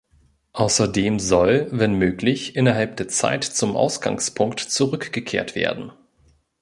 Außerdem 0.53 1.19
soll, 1.19 1.67
wenn 1.69 1.93
möglich, 1.93 2.55
innerhalb 2.55 2.97
der 2.97 3.07
Zeit 3.07 3.43
zum 3.43 3.75
Ausgangspunkt 3.75 4.59
zurückgekehrt 4.61 5.53
werden. 5.53 5.91